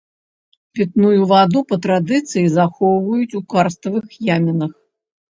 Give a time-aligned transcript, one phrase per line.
[0.77, 4.73] Пітную ваду па традыцыі захоўваюць у карставых ямінах.